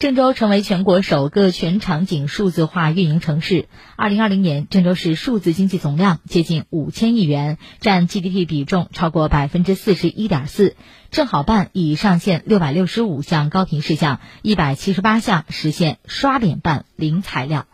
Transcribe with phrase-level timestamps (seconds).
[0.00, 3.68] 郑州成为全国首个全场景数字化运营城市。
[3.96, 10.76] 二零二零年，郑州市数字经济总量接近五千亿元，占 GDP 比重超过百分之四十一点四。
[11.10, 17.66] 正好办已上线六百六十五项高频事项，一百七十八项实现刷脸办零材料。